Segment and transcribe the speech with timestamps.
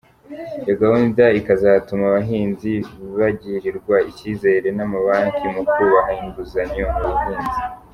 [0.63, 2.71] Iyo gahunda ikazatuma abahinzi
[3.17, 7.59] bagirirwa icyizere n’amabanki mu kubaha inguzanyo mu buhinzi.